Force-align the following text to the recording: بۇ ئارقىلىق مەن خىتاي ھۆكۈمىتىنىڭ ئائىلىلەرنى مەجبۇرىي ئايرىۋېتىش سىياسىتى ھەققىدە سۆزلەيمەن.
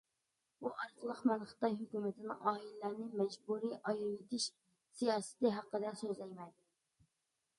بۇ 0.65 0.69
ئارقىلىق 0.83 1.19
مەن 1.31 1.43
خىتاي 1.49 1.73
ھۆكۈمىتىنىڭ 1.81 2.39
ئائىلىلەرنى 2.51 3.05
مەجبۇرىي 3.19 3.77
ئايرىۋېتىش 3.91 4.47
سىياسىتى 5.01 5.51
ھەققىدە 5.59 5.95
سۆزلەيمەن. 6.01 6.51